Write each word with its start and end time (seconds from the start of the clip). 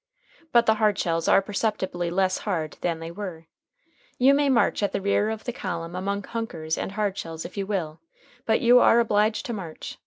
But 0.51 0.65
the 0.65 0.77
Hardshells 0.77 1.27
are 1.31 1.43
perceptibly 1.43 2.09
less 2.09 2.39
hard 2.39 2.75
than 2.81 2.97
they 2.99 3.11
were. 3.11 3.45
You 4.17 4.33
may 4.33 4.49
march 4.49 4.81
at 4.81 4.93
the 4.93 4.99
rear 4.99 5.29
of 5.29 5.43
the 5.43 5.53
column 5.53 5.95
among 5.95 6.23
Hunkers 6.23 6.75
and 6.75 6.93
Hardshells 6.93 7.45
if 7.45 7.55
you 7.55 7.67
will, 7.67 7.99
but 8.47 8.61
you 8.61 8.79
are 8.79 8.99
obliged 8.99 9.45
to 9.45 9.53
march. 9.53 9.99